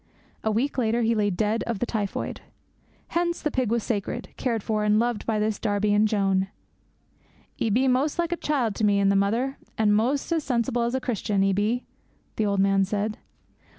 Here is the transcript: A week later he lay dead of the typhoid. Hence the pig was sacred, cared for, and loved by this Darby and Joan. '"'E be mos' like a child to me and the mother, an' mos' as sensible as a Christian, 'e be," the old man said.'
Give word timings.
A 0.43 0.49
week 0.49 0.79
later 0.79 1.03
he 1.03 1.13
lay 1.13 1.29
dead 1.29 1.61
of 1.67 1.77
the 1.77 1.85
typhoid. 1.85 2.41
Hence 3.09 3.39
the 3.39 3.51
pig 3.51 3.69
was 3.69 3.83
sacred, 3.83 4.29
cared 4.35 4.63
for, 4.63 4.83
and 4.83 4.97
loved 4.97 5.27
by 5.27 5.37
this 5.37 5.59
Darby 5.59 5.93
and 5.93 6.07
Joan. 6.07 6.47
'"'E 7.59 7.69
be 7.69 7.87
mos' 7.87 8.17
like 8.17 8.31
a 8.31 8.35
child 8.35 8.73
to 8.77 8.83
me 8.83 8.99
and 8.99 9.11
the 9.11 9.15
mother, 9.15 9.59
an' 9.77 9.91
mos' 9.93 10.31
as 10.31 10.43
sensible 10.43 10.81
as 10.81 10.95
a 10.95 10.99
Christian, 10.99 11.43
'e 11.43 11.53
be," 11.53 11.83
the 12.37 12.47
old 12.47 12.59
man 12.59 12.83
said.' 12.83 13.19